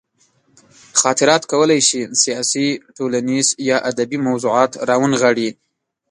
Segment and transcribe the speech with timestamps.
[1.01, 2.67] خاطرات کولی شي سیاسي،
[2.97, 5.49] ټولنیز یا ادبي موضوعات راونغاړي.